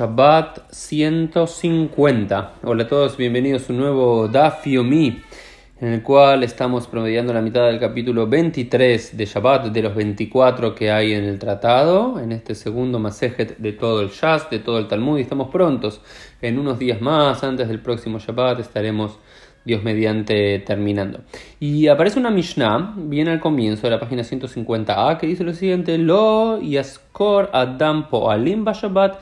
Shabbat 0.00 0.72
150. 0.72 2.52
Hola 2.62 2.84
a 2.84 2.88
todos, 2.88 3.18
bienvenidos 3.18 3.68
a 3.68 3.72
un 3.74 3.80
nuevo 3.80 4.28
Daf 4.28 4.66
Yomi, 4.66 5.20
en 5.78 5.88
el 5.88 6.02
cual 6.02 6.42
estamos 6.42 6.86
promediando 6.86 7.34
la 7.34 7.42
mitad 7.42 7.66
del 7.66 7.78
capítulo 7.78 8.26
23 8.26 9.14
de 9.14 9.26
Shabbat, 9.26 9.66
de 9.66 9.82
los 9.82 9.94
24 9.94 10.74
que 10.74 10.90
hay 10.90 11.12
en 11.12 11.24
el 11.24 11.38
tratado, 11.38 12.18
en 12.18 12.32
este 12.32 12.54
segundo 12.54 12.98
Masejet 12.98 13.58
de 13.58 13.72
todo 13.74 14.00
el 14.00 14.08
Shas, 14.08 14.48
de 14.48 14.60
todo 14.60 14.78
el 14.78 14.88
Talmud, 14.88 15.18
y 15.18 15.20
estamos 15.20 15.50
prontos. 15.50 16.00
En 16.40 16.58
unos 16.58 16.78
días 16.78 17.02
más, 17.02 17.44
antes 17.44 17.68
del 17.68 17.80
próximo 17.80 18.20
Shabbat, 18.20 18.58
estaremos 18.58 19.18
Dios 19.64 19.82
mediante 19.82 20.58
terminando. 20.60 21.20
Y 21.58 21.88
aparece 21.88 22.18
una 22.18 22.30
Mishnah, 22.30 22.94
viene 22.96 23.32
al 23.32 23.40
comienzo 23.40 23.86
de 23.86 23.90
la 23.90 24.00
página 24.00 24.22
150a, 24.22 25.18
que 25.18 25.26
dice 25.26 25.44
lo 25.44 25.52
siguiente: 25.52 25.98
Lo 25.98 26.58
yaskor 26.62 27.50
adam 27.52 28.08
poalim 28.08 28.64
bashabat, 28.64 29.18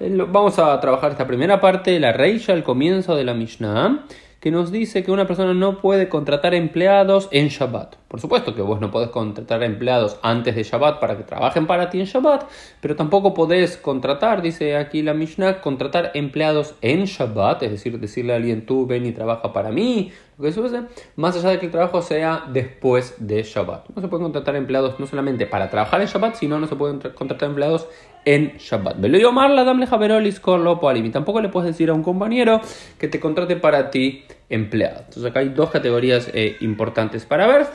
Eh, 0.00 0.16
vamos 0.28 0.58
a 0.58 0.80
trabajar 0.80 1.10
esta 1.10 1.26
primera 1.26 1.60
parte, 1.60 2.00
la 2.00 2.12
reisha, 2.12 2.54
al 2.54 2.62
comienzo 2.62 3.16
de 3.16 3.24
la 3.24 3.34
Mishnah 3.34 4.06
que 4.40 4.50
nos 4.50 4.72
dice 4.72 5.04
que 5.04 5.12
una 5.12 5.26
persona 5.26 5.52
no 5.52 5.78
puede 5.78 6.08
contratar 6.08 6.54
empleados 6.54 7.28
en 7.30 7.48
Shabbat. 7.48 7.96
Por 8.08 8.20
supuesto 8.20 8.54
que 8.54 8.62
vos 8.62 8.80
no 8.80 8.90
podés 8.90 9.10
contratar 9.10 9.62
empleados 9.62 10.18
antes 10.22 10.56
de 10.56 10.62
Shabbat 10.62 10.98
para 10.98 11.18
que 11.18 11.24
trabajen 11.24 11.66
para 11.66 11.90
ti 11.90 12.00
en 12.00 12.06
Shabbat, 12.06 12.48
pero 12.80 12.96
tampoco 12.96 13.34
podés 13.34 13.76
contratar, 13.76 14.40
dice 14.40 14.76
aquí 14.76 15.02
la 15.02 15.12
Mishnah, 15.12 15.60
contratar 15.60 16.12
empleados 16.14 16.74
en 16.80 17.04
Shabbat, 17.04 17.62
es 17.64 17.70
decir, 17.70 18.00
decirle 18.00 18.32
a 18.32 18.36
alguien 18.36 18.64
tú 18.64 18.86
ven 18.86 19.04
y 19.04 19.12
trabaja 19.12 19.52
para 19.52 19.70
mí, 19.70 20.10
que 20.40 20.52
sucede, 20.52 20.82
más 21.16 21.36
allá 21.36 21.50
de 21.50 21.58
que 21.58 21.66
el 21.66 21.72
trabajo 21.72 22.02
sea 22.02 22.44
después 22.52 23.14
de 23.18 23.42
Shabbat. 23.42 23.88
No 23.94 24.02
se 24.02 24.08
pueden 24.08 24.24
contratar 24.24 24.56
empleados 24.56 24.98
no 24.98 25.06
solamente 25.06 25.46
para 25.46 25.70
trabajar 25.70 26.00
en 26.00 26.06
Shabbat, 26.06 26.36
sino 26.36 26.58
no 26.58 26.66
se 26.66 26.76
pueden 26.76 27.00
contratar 27.14 27.48
empleados 27.48 27.86
en 28.24 28.56
Shabbat. 28.58 28.96
Y 29.04 31.10
tampoco 31.10 31.40
le 31.40 31.48
puedes 31.48 31.68
decir 31.68 31.90
a 31.90 31.94
un 31.94 32.02
compañero 32.02 32.60
que 32.98 33.08
te 33.08 33.20
contrate 33.20 33.56
para 33.56 33.90
ti 33.90 34.24
empleado. 34.48 35.00
Entonces 35.00 35.24
acá 35.24 35.40
hay 35.40 35.50
dos 35.50 35.70
categorías 35.70 36.30
eh, 36.32 36.56
importantes 36.60 37.24
para 37.24 37.46
ver. 37.46 37.66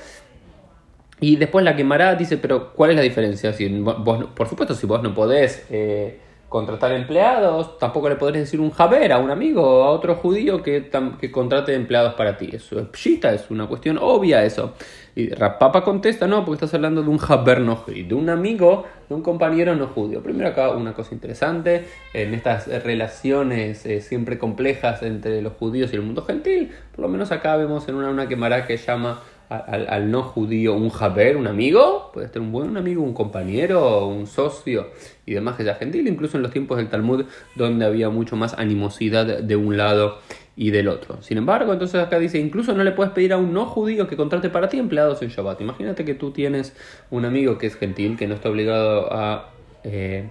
Y 1.22 1.38
después 1.38 1.64
la 1.64 1.76
quemará 1.76 2.16
dice, 2.16 2.38
pero 2.38 2.74
¿cuál 2.74 2.92
es 2.92 2.98
la 2.98 3.02
diferencia? 3.02 3.54
Si 3.54 3.68
vos, 3.80 4.26
por 4.36 4.50
supuesto, 4.50 4.76
si 4.76 4.86
vos 4.86 5.02
no 5.02 5.14
podés 5.14 5.66
eh, 5.70 6.20
contratar 6.56 6.94
empleados, 6.94 7.78
tampoco 7.78 8.08
le 8.08 8.16
podés 8.16 8.36
decir 8.36 8.62
un 8.62 8.72
jaber 8.72 9.12
a 9.12 9.18
un 9.18 9.30
amigo 9.30 9.62
o 9.62 9.84
a 9.84 9.90
otro 9.90 10.16
judío 10.16 10.64
que, 10.64 10.90
que 11.20 11.30
contrate 11.30 11.76
empleados 11.76 12.14
para 12.14 12.38
ti. 12.38 12.48
Eso 12.54 12.80
es 12.80 12.88
pshita, 12.94 13.34
es 13.34 13.52
una 13.52 13.68
cuestión 13.68 13.98
obvia 14.02 14.42
eso. 14.46 14.72
Y 15.16 15.32
Rapapa 15.32 15.84
contesta, 15.84 16.28
no, 16.28 16.46
porque 16.46 16.56
estás 16.56 16.74
hablando 16.74 17.04
de 17.04 17.10
un 17.10 17.18
jaber 17.18 17.60
no 17.60 17.76
judío, 17.76 18.08
de 18.08 18.14
un 18.14 18.30
amigo, 18.30 18.86
de 19.10 19.16
un 19.16 19.22
compañero 19.22 19.76
no 19.76 19.88
judío. 19.88 20.24
Primero 20.24 20.48
acá 20.48 20.70
una 20.70 20.94
cosa 20.94 21.14
interesante, 21.14 21.90
en 22.14 22.34
estas 22.34 22.68
relaciones 22.84 23.86
eh, 23.86 24.00
siempre 24.00 24.38
complejas 24.38 25.04
entre 25.04 25.42
los 25.42 25.54
judíos 25.54 25.92
y 25.92 25.98
el 25.98 26.04
mundo 26.04 26.22
gentil, 26.24 26.72
por 26.96 27.04
lo 27.04 27.10
menos 27.10 27.34
acá 27.34 27.58
vemos 27.58 27.86
en 27.90 27.96
una, 27.96 28.10
una 28.10 28.30
quemará 28.30 28.66
que 28.66 28.78
llama 28.78 29.22
al, 29.50 30.12
no 30.12 30.24
judío 30.24 30.74
un 30.74 30.90
jaber, 30.90 31.38
un 31.38 31.48
amigo, 31.48 32.12
puede 32.14 32.30
ser 32.30 32.42
un 32.42 32.52
buen 32.52 32.78
amigo, 32.78 33.04
un 33.04 33.14
compañero, 33.14 34.08
un 34.08 34.28
socio 34.28 34.88
y 35.26 35.34
demás 35.34 35.56
que 35.56 35.64
sea 35.64 35.76
gentil, 35.76 36.08
incluso 36.08 36.38
en 36.38 36.44
los 36.44 36.52
tiempos 36.52 36.78
del 36.78 36.90
Talmud 36.90 37.26
donde 37.56 37.86
había 37.86 38.10
mucho 38.10 38.36
más 38.36 38.54
animosidad 38.54 39.26
de 39.26 39.56
un 39.56 39.78
lado 39.78 40.20
y 40.56 40.72
del 40.72 40.88
otro. 40.88 41.22
Sin 41.22 41.38
embargo, 41.38 41.74
entonces 41.74 42.02
acá 42.02 42.18
dice, 42.18 42.40
incluso 42.40 42.74
no 42.74 42.84
le 42.84 42.92
puedes 42.92 43.14
pedir 43.14 43.34
a 43.34 43.38
un 43.38 43.54
no 43.54 43.66
judío 43.66 44.08
que 44.08 44.16
contrate 44.16 44.50
para 44.50 44.70
ti 44.70 44.78
empleados 44.78 45.22
en 45.22 45.30
Shabbat. 45.30 45.62
Imagínate 45.62 46.06
que 46.06 46.14
tú 46.14 46.32
tienes 46.32 46.76
un 47.12 47.26
amigo 47.26 47.58
que 47.58 47.68
es 47.68 47.76
gentil, 47.76 48.18
que 48.18 48.28
no 48.28 48.36
está 48.36 48.50
obligado 48.50 49.14
a 49.14 49.52
eh, 49.84 50.30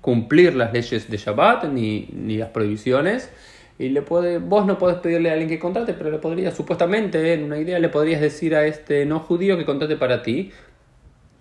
cumplir 0.00 0.54
las 0.54 0.72
leyes 0.72 1.10
de 1.10 1.16
Shabbat 1.16 1.64
ni, 1.66 2.08
ni 2.12 2.36
las 2.36 2.50
prohibiciones 2.50 3.30
y 3.78 3.88
le 3.88 4.02
puede, 4.02 4.38
vos 4.38 4.66
no 4.66 4.78
podés 4.78 4.98
pedirle 4.98 5.30
a 5.30 5.32
alguien 5.32 5.48
que 5.48 5.58
contrate, 5.58 5.94
pero 5.94 6.10
le 6.10 6.18
podrías, 6.18 6.54
supuestamente, 6.54 7.32
en 7.32 7.42
una 7.42 7.58
idea, 7.58 7.78
le 7.78 7.88
podrías 7.88 8.20
decir 8.20 8.54
a 8.54 8.66
este 8.66 9.04
no 9.04 9.20
judío 9.20 9.58
que 9.58 9.64
contrate 9.64 9.96
para 9.96 10.22
ti 10.22 10.52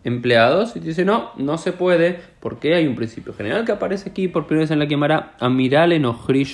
empleados. 0.04 0.76
Y 0.76 0.80
dice, 0.80 1.06
no, 1.06 1.32
no 1.38 1.58
se 1.58 1.74
puede, 1.74 2.20
porque 2.40 2.76
hay 2.76 2.88
un 2.88 2.96
principio 2.96 3.34
general 3.34 3.66
que 3.66 3.72
aparece 3.72 4.10
aquí 4.10 4.28
por 4.28 4.48
primera 4.48 4.64
vez 4.64 4.72
en 4.72 4.80
la 4.80 4.88
quemará 4.88 5.36
Amiral 5.40 5.92
en 5.92 6.04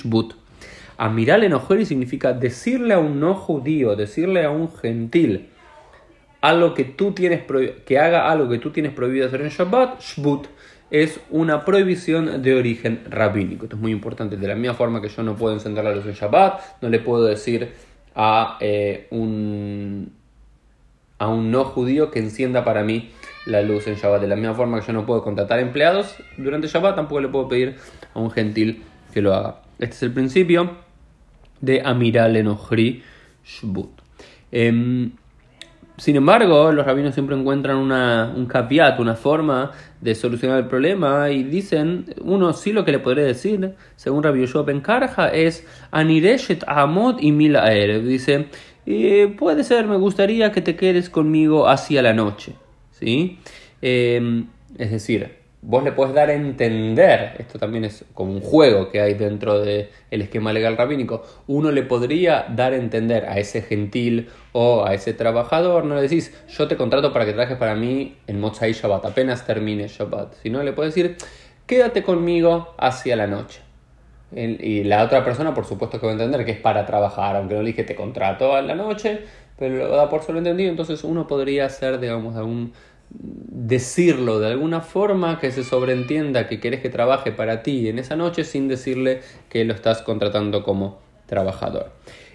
But. 0.06 0.34
Amiral 0.98 1.46
en 1.46 1.86
significa 1.86 2.34
decirle 2.34 2.94
a 2.94 3.00
un 3.00 3.22
no 3.22 3.34
judío, 3.34 3.96
decirle 3.96 4.44
a 4.44 4.52
un 4.52 4.70
gentil, 4.70 5.48
algo 6.42 6.74
que 6.74 6.84
tú 6.84 7.14
tienes 7.14 7.44
que 7.86 8.00
haga 8.00 8.30
algo 8.30 8.50
que 8.50 8.60
tú 8.60 8.72
tienes 8.72 8.94
prohibido 8.94 9.28
hacer 9.28 9.42
en 9.42 9.50
Shabbat, 9.50 10.02
Shbut 10.02 10.48
es 10.92 11.20
una 11.30 11.66
prohibición 11.66 12.42
de 12.42 12.56
origen 12.56 13.02
rabínico. 13.10 13.66
Esto 13.66 13.76
es 13.76 13.82
muy 13.82 13.92
importante. 13.92 14.38
De 14.38 14.48
la 14.48 14.56
misma 14.56 14.74
forma 14.74 15.02
que 15.02 15.10
yo 15.10 15.24
no 15.24 15.36
puedo 15.36 15.54
encender 15.54 15.84
la 15.84 15.94
luz 15.94 16.06
en 16.06 16.14
Shabbat, 16.14 16.82
no 16.82 16.90
le 16.90 17.00
puedo 17.00 17.26
decir 17.26 17.72
a, 18.16 18.58
eh, 18.60 19.08
un, 19.12 20.12
a 21.20 21.28
un 21.28 21.52
no 21.52 21.66
judío 21.66 22.12
que 22.12 22.20
encienda 22.20 22.64
para 22.64 22.84
mí 22.84 23.12
la 23.46 23.62
luz 23.62 23.88
en 23.88 23.96
Shabbat. 23.96 24.22
De 24.22 24.28
la 24.28 24.36
misma 24.36 24.56
forma 24.56 24.80
que 24.80 24.88
yo 24.88 24.94
no 24.94 25.06
puedo 25.06 25.24
contratar 25.24 25.60
empleados 25.60 26.16
durante 26.38 26.68
Shabbat, 26.68 26.96
tampoco 26.96 27.22
le 27.22 27.28
puedo 27.28 27.48
pedir 27.48 27.76
a 28.14 28.20
un 28.20 28.32
gentil 28.32 28.84
que 29.14 29.22
lo 29.22 29.34
haga. 29.34 29.62
Este 29.80 29.96
es 29.96 30.04
el 30.04 30.14
principio 30.14 30.72
de 31.62 31.82
Amiral 31.82 32.36
Enohri 32.36 33.04
Shbut. 33.46 34.02
Em, 34.52 35.12
sin 36.00 36.16
embargo, 36.16 36.72
los 36.72 36.86
rabinos 36.86 37.14
siempre 37.14 37.36
encuentran 37.36 37.76
una, 37.76 38.34
un 38.36 38.46
capiat, 38.46 39.00
una 39.00 39.16
forma 39.16 39.72
de 40.00 40.16
solucionar 40.16 40.58
el 40.60 40.68
problema 40.68 41.30
y 41.30 41.44
dicen, 41.44 42.06
uno 42.22 42.54
sí 42.54 42.72
lo 42.72 42.86
que 42.86 42.94
le 42.94 43.00
podría 43.00 43.26
decir, 43.26 43.76
según 43.98 44.24
Rabbi 44.24 44.40
Yoshua 44.42 44.64
Ben 44.64 44.82
es 45.34 45.68
Anireshet 45.92 46.64
Amod 46.68 47.20
y 47.20 47.34
Milaer. 47.34 48.02
Dice, 48.04 48.48
puede 49.38 49.66
ser, 49.66 49.88
me 49.88 49.98
gustaría 49.98 50.54
que 50.54 50.62
te 50.62 50.78
quedes 50.78 51.10
conmigo 51.10 51.68
hacia 51.68 52.02
la 52.02 52.14
noche. 52.14 52.54
¿Sí? 52.92 53.40
Em, 53.82 54.48
es 54.78 54.92
decir, 54.92 55.36
vos 55.62 55.84
le 55.84 55.92
podés 55.92 56.14
dar 56.14 56.30
a 56.30 56.34
entender, 56.34 57.36
esto 57.38 57.60
también 57.60 57.84
es 57.84 58.06
como 58.14 58.32
un 58.32 58.42
juego 58.42 58.90
que 58.90 59.02
hay 59.02 59.14
dentro 59.14 59.60
del 59.60 59.90
esquema 60.10 60.54
legal 60.54 60.78
rabínico, 60.78 61.24
uno 61.48 61.72
le 61.72 61.84
podría 61.84 62.46
dar 62.50 62.74
a 62.74 62.78
entender 62.78 63.26
a 63.26 63.38
ese 63.40 63.62
gentil 63.62 64.30
o 64.54 64.86
a 64.86 64.94
ese 64.94 65.14
trabajador, 65.14 65.84
no 65.86 65.96
le 65.96 66.02
decís, 66.02 66.34
yo 66.48 66.68
te 66.68 66.78
contrato 66.78 67.12
para 67.12 67.26
que 67.26 67.34
trabajes 67.34 67.58
para 67.58 67.76
mí 67.76 68.16
en 68.28 68.40
Motzai 68.40 68.72
Shabbat, 68.72 69.06
apenas 69.06 69.46
termine 69.46 69.88
Shabbat, 69.88 70.36
sino 70.42 70.64
le 70.64 70.72
puedes 70.72 70.96
decir, 70.96 71.18
quédate 71.66 72.04
conmigo 72.04 72.74
hacia 72.78 73.16
la 73.16 73.28
noche. 73.28 73.62
Y 74.32 74.84
la 74.84 75.04
otra 75.04 75.26
persona, 75.26 75.56
por 75.56 75.66
supuesto 75.66 76.00
que 76.00 76.06
va 76.06 76.12
a 76.12 76.16
entender 76.16 76.46
que 76.46 76.52
es 76.52 76.60
para 76.60 76.86
trabajar, 76.86 77.36
aunque 77.36 77.56
no 77.56 77.62
le 77.64 77.68
dije 77.68 77.84
te 77.84 77.96
contrato 77.96 78.56
a 78.56 78.62
la 78.62 78.76
noche, 78.76 79.22
pero 79.58 79.76
lo 79.76 79.96
da 79.96 80.08
por 80.08 80.22
solo 80.22 80.38
entendido, 80.38 80.70
entonces 80.70 81.04
uno 81.04 81.26
podría 81.28 81.66
hacer, 81.66 82.00
digamos, 82.00 82.36
algún 82.36 82.74
decirlo 83.10 84.40
de 84.40 84.48
alguna 84.48 84.82
forma 84.82 85.40
que 85.40 85.52
se 85.52 85.64
sobreentienda 85.64 86.48
que 86.48 86.60
querés 86.60 86.82
que 86.82 86.90
trabaje 86.90 87.32
para 87.32 87.64
ti 87.64 87.88
en 87.88 88.00
esa 88.00 88.16
noche 88.16 88.44
sin 88.44 88.68
decirle 88.68 89.22
que 89.50 89.66
lo 89.66 89.74
estás 89.74 90.02
contratando 90.02 90.64
como 90.64 91.00
trabajador. 91.26 91.92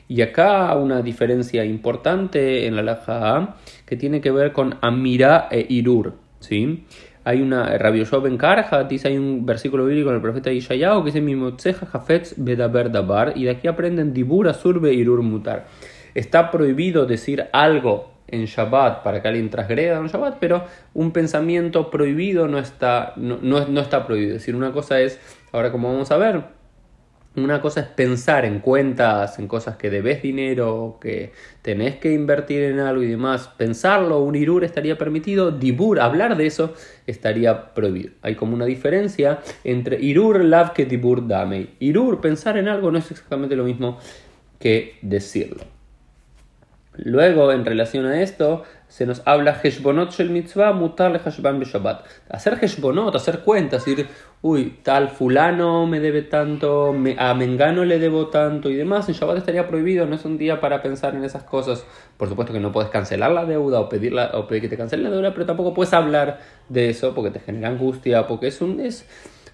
Y 0.07 0.21
acá 0.23 0.75
una 0.77 1.01
diferencia 1.01 1.65
importante 1.65 2.67
en 2.67 2.77
la 2.77 2.83
laja 2.83 3.57
que 3.87 3.97
tiene 3.97 4.21
que 4.21 4.31
ver 4.31 4.53
con 4.53 4.77
Amira 4.83 5.49
e 5.51 5.65
Irur. 5.69 6.15
¿sí? 6.41 6.85
Hay 7.25 7.41
una, 7.41 7.79
Rabbi 7.79 8.05
Ben 8.23 8.37
Karja 8.37 8.85
dice, 8.85 9.09
hay 9.09 9.17
un 9.17 9.47
versículo 9.47 9.87
bíblico 9.87 10.11
en 10.11 10.17
el 10.17 10.21
profeta 10.21 10.53
Ishayahu 10.53 11.03
que 11.03 11.07
dice, 11.07 11.23
Mimotzeja 11.23 11.87
Jafetz 11.87 12.35
Bedaber 12.37 12.91
Dabar, 12.91 13.33
y 13.35 13.45
de 13.45 13.51
aquí 13.51 13.67
aprenden 13.67 14.13
Dibur 14.13 14.53
Surbe 14.53 14.93
Irur 14.93 15.23
Mutar. 15.23 15.67
Está 16.15 16.51
prohibido 16.51 17.07
decir 17.07 17.47
algo 17.53 18.14
en 18.29 18.47
Shabbat 18.47 19.03
para 19.03 19.21
que 19.21 19.29
alguien 19.29 19.51
transgreda 19.51 19.99
en 19.99 20.07
Shabbat, 20.07 20.39
pero 20.41 20.65
un 20.95 21.13
pensamiento 21.13 21.91
prohibido 21.91 22.49
no 22.49 22.59
está, 22.59 23.13
no, 23.17 23.39
no, 23.41 23.81
está 23.81 24.07
prohibido. 24.07 24.33
Es 24.33 24.43
decir, 24.43 24.57
una 24.57 24.73
cosa 24.73 25.01
es, 25.01 25.21
ahora 25.53 25.71
como 25.71 25.93
vamos 25.93 26.11
a 26.11 26.17
ver, 26.17 26.43
una 27.37 27.61
cosa 27.61 27.81
es 27.81 27.87
pensar 27.89 28.45
en 28.45 28.61
cuentas, 28.61 29.41
en 29.41 29.49
cosas 29.49 29.77
que 29.77 29.91
debes 29.91 30.23
dinero, 30.23 30.99
que 31.01 31.33
tenés 31.63 31.97
que 31.97 32.13
invertir 32.13 32.63
en 32.63 32.79
algo 32.79 33.03
y 33.03 33.09
demás. 33.09 33.49
Pensarlo, 33.57 34.21
un 34.21 34.37
irur 34.37 34.63
estaría 34.63 34.97
permitido, 34.97 35.51
dibur, 35.51 35.99
hablar 35.99 36.37
de 36.37 36.47
eso 36.47 36.75
estaría 37.09 37.75
prohibido. 37.75 38.13
Hay 38.23 38.37
como 38.37 38.55
una 38.55 38.67
diferencia 38.67 39.41
entre 39.65 40.01
irur, 40.01 40.45
lav 40.45 40.73
que 40.75 40.87
dibur, 40.87 41.27
dame. 41.27 41.71
Irur, 41.81 42.21
pensar 42.21 42.57
en 42.57 42.69
algo 42.69 42.93
no 42.93 42.99
es 42.99 43.11
exactamente 43.11 43.57
lo 43.57 43.65
mismo 43.65 43.99
que 44.61 44.99
decirlo. 45.03 45.74
Luego, 46.97 47.51
en 47.51 47.65
relación 47.65 48.07
a 48.07 48.23
esto, 48.23 48.63
se 48.87 49.05
nos 49.05 49.23
habla 49.25 49.59
Heshbonot 49.61 50.13
Shel 50.13 50.31
Mitzvah, 50.31 50.73
mutar 50.73 51.11
le 51.11 51.19
Hashban 51.19 51.61
Shabbat. 51.61 52.07
Hacer 52.31 52.59
Heshbonot, 52.63 53.17
hacer 53.17 53.41
cuentas, 53.41 53.85
decir, 53.85 54.07
uy, 54.43 54.79
tal 54.85 55.09
fulano 55.09 55.87
me 55.89 55.99
debe 55.99 56.23
tanto, 56.23 56.95
a 57.19 57.35
Mengano 57.35 57.85
le 57.85 57.99
debo 57.99 58.29
tanto 58.29 58.71
y 58.71 58.77
demás. 58.77 59.09
En 59.09 59.17
Shabbat 59.17 59.39
estaría 59.39 59.67
prohibido, 59.67 60.07
no 60.07 60.15
es 60.15 60.25
un 60.25 60.39
día 60.39 60.61
para 60.61 60.83
pensar 60.83 61.17
en 61.17 61.25
esas 61.25 61.43
cosas. 61.43 61.85
Por 62.17 62.29
supuesto 62.29 62.53
que 62.53 62.61
no 62.61 62.71
puedes 62.71 62.91
cancelar 62.91 63.33
la 63.33 63.45
deuda 63.45 63.81
o, 63.81 63.89
pedirla, 63.89 64.31
o 64.35 64.47
pedir 64.47 64.63
que 64.63 64.69
te 64.69 64.77
cancelen 64.77 65.05
la 65.05 65.11
deuda, 65.11 65.33
pero 65.33 65.47
tampoco 65.47 65.75
puedes 65.75 65.93
hablar 65.93 66.39
de 66.69 66.91
eso 66.91 67.13
porque 67.13 67.33
te 67.33 67.41
genera 67.41 67.71
angustia, 67.71 68.29
porque 68.29 68.47
es 68.47 68.61
un... 68.61 68.81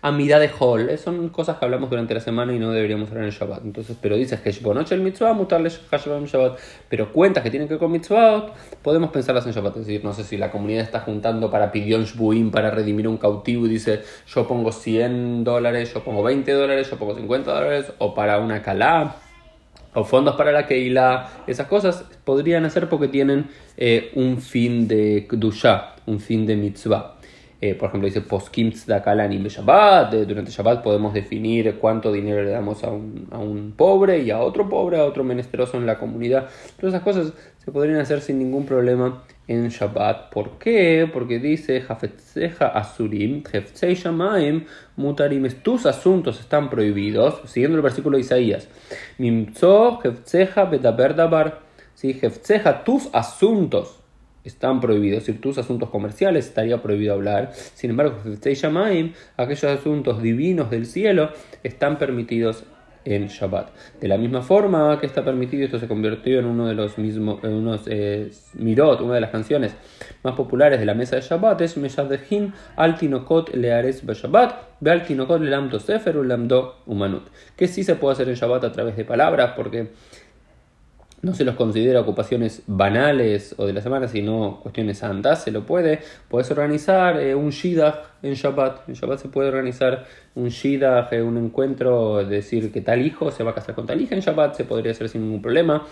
Amida 0.02 0.38
de 0.38 0.50
Hall. 0.58 0.88
Eh, 0.88 0.97
son 0.97 1.29
cosas 1.29 1.58
que 1.58 1.64
hablamos 1.64 1.91
durante 1.91 2.14
la 2.14 2.20
semana 2.20 2.55
y 2.55 2.58
no 2.58 2.70
deberíamos 2.73 3.08
hablar 3.11 3.25
en 3.25 3.31
el 3.31 3.35
Shabbat. 3.35 3.64
Entonces, 3.64 3.97
pero 4.00 4.17
dices 4.17 4.41
que 4.41 4.52
noche 4.73 4.94
el 4.94 5.02
mitzvah, 5.02 5.32
mutarle 5.35 5.70
Shabbat. 5.70 6.58
Pero 6.88 7.12
cuentas 7.12 7.43
que 7.43 7.50
tienen 7.50 7.69
que 7.69 7.75
ver 7.75 7.81
con 7.81 7.93
mitzvah, 7.93 8.55
podemos 8.82 9.11
pensarlas 9.11 9.47
en 9.47 9.52
Shabbat. 9.52 9.76
Es 9.76 9.87
decir, 9.87 10.05
no 10.05 10.12
sé 10.12 10.25
si 10.25 10.37
la 10.37 10.50
comunidad 10.50 10.82
está 10.82 11.00
juntando 11.00 11.50
para 11.50 11.70
Pidion 11.70 12.05
Shbuim, 12.05 12.50
para 12.50 12.70
redimir 12.70 13.08
un 13.08 13.19
cautivo 13.19 13.67
y 13.67 13.69
dice, 13.69 14.00
yo 14.26 14.47
pongo 14.47 14.73
100 14.73 15.44
dólares, 15.44 15.93
yo 15.93 16.03
pongo 16.03 16.23
20 16.23 16.53
dólares, 16.53 16.91
yo 16.91 16.96
pongo 16.96 17.14
50 17.14 17.53
dólares, 17.53 17.93
o 17.99 18.14
para 18.14 18.38
una 18.38 18.62
calá 18.62 19.17
o 19.94 20.05
fondos 20.05 20.37
para 20.37 20.53
la 20.53 20.67
Keila, 20.67 21.29
esas 21.46 21.67
cosas 21.67 22.05
podrían 22.25 22.64
hacer 22.64 22.88
porque 22.88 23.08
tienen 23.08 23.49
eh, 23.76 24.12
un 24.14 24.41
fin 24.41 24.87
de 24.87 25.26
Kdusha, 25.29 25.96
un 26.06 26.20
fin 26.20 26.46
de 26.46 26.56
mitzvah. 26.56 27.17
Eh, 27.62 27.74
por 27.74 27.88
ejemplo, 27.88 28.08
dice 28.08 28.22
Shabbat. 29.48 30.14
durante 30.14 30.50
Shabbat 30.50 30.82
podemos 30.82 31.12
definir 31.12 31.76
cuánto 31.78 32.10
dinero 32.10 32.42
le 32.42 32.50
damos 32.50 32.82
a 32.84 32.90
un, 32.90 33.28
a 33.30 33.38
un, 33.38 33.72
pobre 33.72 34.22
y 34.22 34.30
a 34.30 34.40
otro 34.40 34.66
pobre, 34.68 34.98
a 34.98 35.04
otro 35.04 35.24
menesteroso 35.24 35.76
en 35.76 35.84
la 35.84 35.98
comunidad. 35.98 36.48
Todas 36.78 36.94
esas 36.94 37.04
cosas 37.04 37.32
se 37.62 37.70
podrían 37.70 38.00
hacer 38.00 38.22
sin 38.22 38.38
ningún 38.38 38.64
problema 38.64 39.22
en 39.46 39.68
Shabbat. 39.68 40.30
¿Por 40.30 40.58
qué? 40.58 41.10
Porque 41.12 41.38
dice 41.38 41.82
Jafetzeja 41.82 42.68
Asurim, 42.68 43.42
Shamaim, 43.42 44.64
Mutarim. 44.96 45.46
Tus 45.62 45.84
asuntos 45.84 46.40
están 46.40 46.70
prohibidos, 46.70 47.42
siguiendo 47.44 47.76
el 47.76 47.82
versículo 47.82 48.16
de 48.16 48.22
Isaías. 48.22 48.68
Mimzo 49.18 49.98
Jefzeja 49.98 50.64
Betaber 50.64 51.14
Dabar. 51.14 51.60
¿Sí? 51.94 52.18
Tus 52.84 53.10
asuntos 53.12 54.00
están 54.44 54.81
prohibidos. 54.81 55.25
Si 55.25 55.32
tus 55.34 55.58
asuntos 55.58 55.90
comerciales 55.90 56.46
estaría 56.46 56.82
prohibido 56.82 57.14
hablar. 57.14 57.52
Sin 57.54 57.90
embargo, 57.90 58.16
aquellos 59.37 59.64
asuntos 59.64 60.22
divinos 60.22 60.70
del 60.70 60.87
cielo 60.87 61.31
están 61.62 61.98
permitidos 61.98 62.64
en 63.04 63.28
Shabbat. 63.28 63.70
De 64.00 64.08
la 64.08 64.19
misma 64.19 64.42
forma 64.42 64.98
que 65.00 65.06
está 65.06 65.25
permitido, 65.25 65.64
esto 65.64 65.78
se 65.78 65.88
convirtió 65.88 66.38
en 66.38 66.46
uno 66.46 66.66
de 66.66 66.75
los 66.75 66.98
mismos, 66.98 67.42
en 67.44 67.52
unos 67.52 67.82
eh, 67.87 68.31
mirot, 68.54 69.00
una 69.00 69.14
de 69.14 69.20
las 69.20 69.31
canciones 69.31 69.75
más 70.22 70.34
populares 70.34 70.78
de 70.78 70.86
la 70.86 70.94
mesa 70.94 71.16
de 71.16 71.22
Shabbat, 71.22 71.60
es 71.62 71.76
Meshadehin 71.76 72.52
al 72.76 72.98
Leares 73.54 74.04
Shabbat, 74.04 74.54
Be 74.81 74.90
al 74.90 75.04
Tinokot 75.04 75.43
Sefer 75.81 76.16
Lamdo 76.16 76.76
Umanut. 76.86 77.28
Que 77.56 77.69
sí 77.69 77.84
se 77.84 77.94
puede 77.94 78.14
hacer 78.14 78.28
en 78.28 78.34
Shabbat 78.34 78.64
a 78.64 78.72
través 78.72 78.96
de 78.96 79.04
palabras, 79.04 79.52
porque 79.56 79.90
no 81.22 81.34
se 81.34 81.44
los 81.44 81.55
considera 81.55 82.00
ocupaciones 82.00 82.62
banales 82.67 83.55
o 83.58 83.67
de 83.67 83.75
la 83.75 83.82
semana, 83.82 84.08
sino 84.08 84.61
cuestiones 84.62 84.99
santas, 84.99 85.44
se 85.44 85.50
lo 85.50 85.67
puede. 85.67 86.00
Puedes 86.28 86.50
organizar 86.50 87.20
eh, 87.20 87.34
un 87.34 87.50
Shidach 87.50 87.96
en 88.22 88.34
Shabbat. 88.34 88.88
En 88.88 88.94
Shabbat 88.94 89.20
se 89.20 89.28
puede 89.28 89.49
organizar 89.49 90.06
un 90.34 90.49
Shidach, 90.49 91.12
eh, 91.12 91.20
un 91.20 91.37
encuentro, 91.37 92.25
decir 92.25 92.72
que 92.72 92.81
tal 92.81 93.05
hijo 93.05 93.31
se 93.31 93.44
va 93.44 93.50
a 93.50 93.55
casar 93.55 93.75
con 93.75 93.87
tal 93.87 94.00
hija 94.00 94.14
en 94.14 94.22
Shabbat, 94.22 94.55
se 94.55 94.64
podría 94.64 94.93
hacer 94.93 95.08
sin 95.08 95.22
ningún 95.22 95.43
problema. 95.43 95.87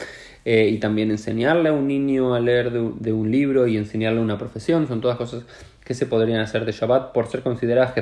Eh, 0.44 0.68
y 0.68 0.78
también 0.78 1.10
enseñarle 1.10 1.68
a 1.68 1.72
un 1.72 1.86
niño 1.86 2.34
a 2.34 2.40
leer 2.40 2.70
de, 2.72 3.12
un 3.12 3.30
libro 3.30 3.66
y 3.66 3.76
enseñarle 3.76 4.20
una 4.20 4.38
profesión, 4.38 4.86
son 4.86 5.00
todas 5.00 5.18
cosas 5.18 5.44
que 5.84 5.94
se 5.94 6.06
podrían 6.06 6.40
hacer 6.40 6.64
de 6.64 6.72
Shabbat 6.72 7.12
por 7.12 7.26
ser 7.26 7.42
consideradas 7.42 7.94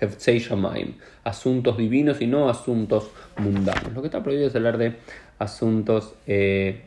Heftzei 0.00 0.38
Shamaim, 0.38 0.94
asuntos 1.24 1.76
divinos 1.76 2.20
y 2.20 2.26
no 2.26 2.48
asuntos 2.48 3.10
mundanos. 3.36 3.92
Lo 3.92 4.00
que 4.00 4.08
está 4.08 4.22
prohibido 4.22 4.48
es 4.48 4.56
hablar 4.56 4.78
de 4.78 4.96
asuntos 5.38 6.14
eh, 6.26 6.82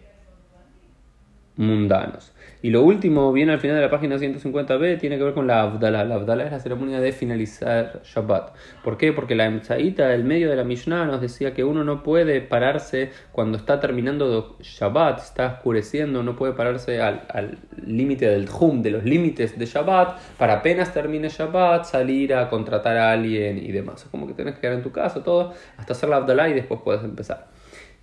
mundanos. 1.57 2.31
Y 2.65 2.71
lo 2.71 2.81
último, 2.81 3.31
viene 3.31 3.53
al 3.53 3.59
final 3.59 3.75
de 3.75 3.83
la 3.83 3.92
página 3.92 4.18
150b, 4.18 5.00
tiene 5.00 5.19
que 5.19 5.24
ver 5.24 5.36
con 5.36 5.45
la 5.45 5.62
Abdalá. 5.62 6.03
La 6.03 6.15
Abdalá 6.15 6.45
es 6.45 6.51
la 6.51 6.59
ceremonia 6.59 7.00
de 7.00 7.12
finalizar 7.12 8.01
Shabbat. 8.03 8.56
¿Por 8.83 8.97
qué? 8.97 9.13
Porque 9.13 9.36
la 9.36 9.45
Emsaíta, 9.45 10.12
el 10.15 10.24
medio 10.24 10.50
de 10.50 10.56
la 10.56 10.63
Mishnah, 10.63 11.06
nos 11.06 11.21
decía 11.21 11.53
que 11.53 11.63
uno 11.63 11.83
no 11.83 12.01
puede 12.01 12.42
pararse 12.42 13.12
cuando 13.31 13.59
está 13.59 13.80
terminando 13.80 14.57
Shabbat, 14.62 15.19
está 15.19 15.45
oscureciendo, 15.57 16.24
no 16.24 16.36
puede 16.36 16.53
pararse 16.53 17.00
al 17.01 17.59
límite 17.86 18.27
del 18.27 18.50
Hum, 18.59 18.81
de 18.81 18.89
los 18.89 19.03
límites 19.03 19.59
de 19.59 19.65
Shabbat, 19.68 20.18
para 20.39 20.56
apenas 20.56 20.92
termine 20.92 21.30
Shabbat 21.30 21.86
salir 21.86 22.33
a 22.33 22.50
contratar 22.50 22.97
a 22.97 23.12
alguien 23.12 23.59
y 23.59 23.71
demás. 23.71 24.07
Como 24.09 24.25
que 24.25 24.33
tienes 24.33 24.56
que 24.56 24.62
quedar 24.62 24.74
en 24.74 24.81
tu 24.81 24.92
casa, 24.92 25.24
todo, 25.24 25.53
hasta 25.77 25.94
hacer 25.94 26.09
la 26.09 26.15
Abdalá 26.15 26.50
y 26.50 26.53
después 26.53 26.81
puedes 26.83 27.03
empezar. 27.03 27.45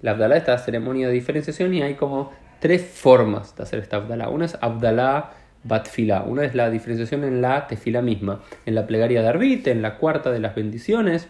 La 0.03 0.13
Abdalá, 0.13 0.37
esta 0.37 0.59
ceremonia 0.59 1.09
de 1.09 1.15
diferenciación, 1.15 1.73
y 1.75 1.83
hay 1.83 1.95
como 1.95 2.33
tres 2.61 2.83
formas 2.83 3.57
de 3.57 3.63
hacer 3.63 3.79
esta 3.79 3.97
Abdalá. 3.97 4.29
Una 4.29 4.45
es 4.45 4.59
Abdalá 4.61 5.31
Batfila. 5.65 6.23
Una 6.23 6.45
es 6.45 6.55
la 6.55 6.71
diferenciación 6.71 7.25
en 7.25 7.41
la 7.41 7.67
tefila 7.67 8.03
misma, 8.03 8.43
en 8.67 8.75
la 8.75 8.87
plegaria 8.87 9.23
de 9.23 9.29
Arbit, 9.29 9.67
en 9.69 9.83
la 9.83 9.97
cuarta 9.99 10.31
de 10.31 10.41
las 10.41 10.55
bendiciones. 10.55 11.29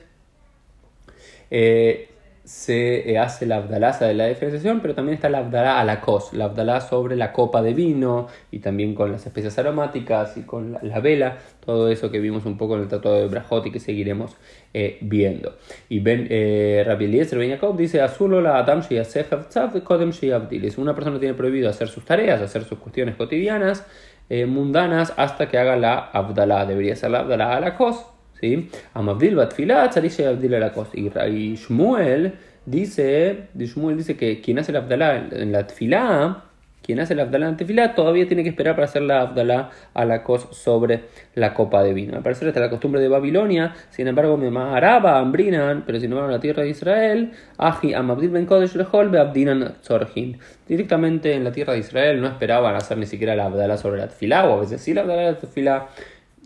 Eh, 1.50 2.08
se 2.44 3.08
eh, 3.08 3.18
hace 3.18 3.46
la 3.46 3.56
abdalaza 3.56 4.06
de 4.06 4.14
la 4.14 4.26
diferenciación, 4.26 4.80
pero 4.80 4.94
también 4.94 5.14
está 5.14 5.28
la 5.28 5.38
abdalá 5.38 5.80
a 5.80 5.84
la 5.84 6.00
cos, 6.00 6.32
la 6.32 6.46
abdalá 6.46 6.80
sobre 6.80 7.14
la 7.14 7.32
copa 7.32 7.62
de 7.62 7.72
vino 7.72 8.26
y 8.50 8.58
también 8.58 8.94
con 8.94 9.12
las 9.12 9.24
especias 9.24 9.58
aromáticas 9.58 10.36
y 10.36 10.42
con 10.42 10.76
la, 10.82 11.00
vela, 11.00 11.38
todo 11.64 11.88
eso 11.88 12.10
que 12.10 12.18
vimos 12.18 12.44
un 12.44 12.58
poco 12.58 12.74
en 12.74 12.82
el 12.82 12.88
tratado 12.88 13.14
de 13.14 13.28
Brajot 13.28 13.66
y 13.66 13.70
que 13.70 13.78
seguiremos 13.78 14.36
eh, 14.74 14.98
viendo. 15.02 15.56
Y 15.88 16.00
Ben 16.00 16.26
eh, 16.30 16.82
Rabbi 16.84 17.04
Eliezer 17.04 17.38
Ben 17.38 17.50
Jacob 17.50 17.76
dice: 17.76 17.98
la 17.98 18.58
Adam 18.58 18.82
Kodem 19.84 20.12
una 20.78 20.94
persona 20.94 21.18
tiene 21.20 21.34
prohibido 21.34 21.70
hacer 21.70 21.88
sus 21.88 22.04
tareas, 22.04 22.40
hacer 22.40 22.64
sus 22.64 22.78
cuestiones 22.78 23.14
cotidianas, 23.14 23.86
eh, 24.28 24.46
mundanas, 24.46 25.12
hasta 25.16 25.48
que 25.48 25.58
haga 25.58 25.76
la 25.76 25.98
abdalá. 25.98 26.66
Debería 26.66 26.96
ser 26.96 27.12
la 27.12 27.20
abdalá 27.20 27.56
a 27.56 27.60
la 27.60 27.76
cos 27.76 28.11
¿sí? 28.42 28.68
Amabdil 28.92 29.38
Tzarish 29.48 30.20
Abdil 30.22 30.54
Alakos. 30.54 30.88
Y 30.94 31.54
Shmuel 31.54 32.34
dice, 32.66 33.48
Shmuel 33.56 33.96
dice 33.96 34.16
que 34.16 34.40
quien 34.40 34.58
hace 34.58 34.72
la 34.72 34.80
Abdalá 34.80 35.28
en 35.30 35.52
la 35.52 35.66
Tfilá, 35.66 36.44
quien 36.82 36.98
hace 36.98 37.14
la 37.14 37.22
Abdalá 37.22 37.46
en 37.46 37.52
la 37.52 37.56
Tfilá, 37.56 37.94
todavía 37.94 38.26
tiene 38.26 38.42
que 38.42 38.48
esperar 38.48 38.74
para 38.74 38.86
hacer 38.86 39.02
la 39.02 39.20
Abdalá 39.20 39.70
a 39.94 40.04
la 40.04 40.24
cos 40.24 40.48
sobre 40.50 41.04
la 41.36 41.54
copa 41.54 41.84
de 41.84 41.94
vino. 41.94 42.16
Al 42.16 42.22
parecer 42.24 42.48
esta 42.48 42.58
es 42.58 42.64
la 42.66 42.70
costumbre 42.70 43.00
de 43.00 43.06
Babilonia, 43.06 43.74
sin 43.90 44.08
embargo 44.08 44.36
me 44.36 44.58
araba, 44.60 45.20
ambrinan, 45.20 45.84
pero 45.86 46.00
sin 46.00 46.10
embargo 46.10 46.28
en 46.28 46.34
la 46.34 46.40
tierra 46.40 46.64
de 46.64 46.70
Israel, 46.70 47.30
Aji 47.58 47.94
Amabdil 47.94 48.30
Ben 48.30 48.46
Kodesh 48.46 48.74
Lehol 48.74 49.10
Beabdinan 49.10 49.76
Tzorhin. 49.82 50.38
Directamente 50.66 51.34
en 51.34 51.44
la 51.44 51.52
tierra 51.52 51.74
de 51.74 51.78
Israel 51.78 52.20
no 52.20 52.26
esperaban 52.26 52.74
hacer 52.74 52.98
ni 52.98 53.06
siquiera 53.06 53.36
la 53.36 53.46
Abdalá 53.46 53.76
sobre 53.76 54.00
la 54.00 54.08
Tfilá, 54.08 54.48
o 54.48 54.54
a 54.54 54.60
veces 54.62 54.80
sí 54.80 54.92
la 54.92 55.02
Abdalá 55.02 55.22
de 55.22 55.32
la 55.32 55.38
Tfilá 55.38 55.88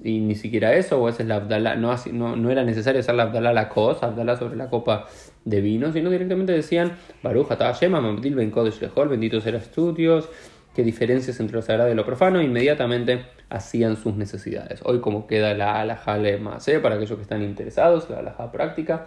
y 0.02 0.20
ni 0.20 0.34
siquiera 0.34 0.74
eso, 0.74 1.00
o 1.00 1.08
esa 1.08 1.22
es 1.22 1.28
la 1.28 1.36
Abdalá, 1.36 1.76
no, 1.76 1.94
no, 2.12 2.36
no, 2.36 2.50
era 2.50 2.64
necesario 2.64 3.00
hacer 3.00 3.14
la 3.14 3.24
Abdalá 3.24 3.52
la 3.52 3.68
cosa, 3.68 4.06
Abdalá 4.06 4.36
sobre 4.36 4.56
la 4.56 4.68
copa 4.68 5.06
de 5.44 5.60
vino, 5.60 5.92
sino 5.92 6.10
directamente 6.10 6.52
decían, 6.52 6.92
Baruch 7.22 7.48
Shema, 7.80 8.00
Mamdil 8.00 8.34
Ben 8.34 8.50
Kodesh 8.50 8.80
Lehol, 8.80 9.08
bendito 9.08 9.40
será 9.40 9.58
estudios, 9.58 10.28
qué 10.74 10.82
diferencias 10.82 11.40
entre 11.40 11.56
lo 11.56 11.62
sagrado 11.62 11.90
y 11.90 11.94
lo 11.94 12.04
profano, 12.04 12.42
inmediatamente 12.42 13.24
hacían 13.48 13.96
sus 13.96 14.14
necesidades. 14.14 14.80
Hoy 14.84 15.00
como 15.00 15.26
queda 15.26 15.54
la 15.54 15.80
alajá 15.80 16.18
más 16.40 16.68
para 16.82 16.96
aquellos 16.96 17.16
que 17.16 17.22
están 17.22 17.42
interesados, 17.42 18.10
la 18.10 18.18
alajá 18.18 18.52
práctica, 18.52 19.06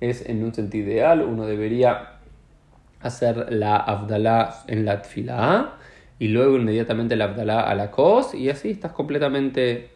es 0.00 0.28
en 0.28 0.42
un 0.42 0.52
sentido 0.52 0.90
ideal, 0.90 1.22
uno 1.22 1.46
debería 1.46 2.14
hacer 3.00 3.52
la 3.52 3.76
Abdalá 3.76 4.62
en 4.66 4.84
la 4.84 5.02
Tfilá 5.02 5.74
y 6.18 6.28
luego 6.28 6.56
inmediatamente 6.56 7.16
la 7.16 7.26
Abdalá 7.26 7.60
a 7.60 7.74
la 7.74 7.90
Kos 7.90 8.34
y 8.34 8.48
así 8.48 8.70
estás 8.70 8.92
completamente 8.92 9.93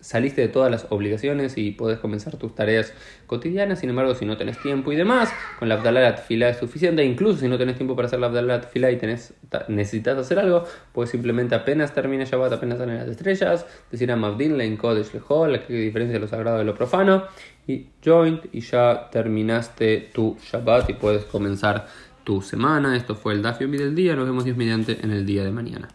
saliste 0.00 0.40
de 0.40 0.48
todas 0.48 0.70
las 0.70 0.86
obligaciones 0.90 1.56
y 1.56 1.72
puedes 1.72 1.98
comenzar 1.98 2.36
tus 2.36 2.54
tareas 2.54 2.92
cotidianas. 3.26 3.80
Sin 3.80 3.90
embargo, 3.90 4.14
si 4.14 4.24
no 4.24 4.36
tenés 4.36 4.60
tiempo 4.60 4.92
y 4.92 4.96
demás, 4.96 5.30
con 5.58 5.68
la 5.68 5.76
Abdalá 5.76 6.00
la 6.00 6.12
fila 6.14 6.48
es 6.48 6.58
suficiente. 6.58 7.04
Incluso 7.04 7.40
si 7.40 7.48
no 7.48 7.58
tenés 7.58 7.76
tiempo 7.76 7.96
para 7.96 8.06
hacer 8.06 8.20
la 8.20 8.26
Abdalá 8.26 8.58
la 8.58 8.62
fila 8.62 8.90
y 8.90 8.96
tenés, 8.96 9.34
necesitas 9.68 10.18
hacer 10.18 10.38
algo, 10.38 10.64
puedes 10.92 11.10
simplemente 11.10 11.54
apenas 11.54 11.94
termine 11.94 12.24
Shabbat, 12.24 12.52
apenas 12.52 12.78
salen 12.78 12.96
las 12.96 13.08
estrellas, 13.08 13.66
decir 13.90 14.10
a 14.10 14.16
Mabdin, 14.16 14.56
la 14.56 14.76
Kodesh 14.76 15.12
Lehol, 15.12 15.60
que 15.66 15.72
diferencia 15.74 16.14
de 16.14 16.20
lo 16.20 16.28
sagrado 16.28 16.58
de 16.58 16.64
lo 16.64 16.74
profano, 16.74 17.24
y 17.66 17.86
joint, 18.04 18.46
y 18.52 18.60
ya 18.60 19.08
terminaste 19.10 20.10
tu 20.12 20.36
Shabbat 20.40 20.90
y 20.90 20.94
puedes 20.94 21.24
comenzar 21.24 21.86
tu 22.24 22.42
semana. 22.42 22.96
Esto 22.96 23.14
fue 23.14 23.34
el 23.34 23.42
Dafio 23.42 23.68
del 23.68 23.94
día. 23.94 24.14
Nos 24.14 24.26
vemos 24.26 24.44
Dios 24.44 24.56
mediante 24.56 24.98
en 25.02 25.10
el 25.10 25.26
día 25.26 25.44
de 25.44 25.50
mañana. 25.50 25.88